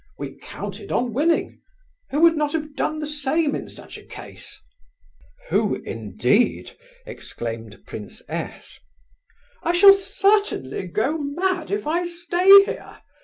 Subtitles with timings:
[0.17, 1.61] We counted on winning...
[2.09, 4.59] Who would not have done the same in such a case?"
[5.49, 6.71] "Who indeed?"
[7.05, 8.79] exclaimed Prince S.
[9.61, 12.97] "I shall certainly go mad, if I stay here!"